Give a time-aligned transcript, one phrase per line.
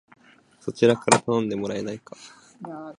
[0.59, 2.17] そちらから頼んでもらえないか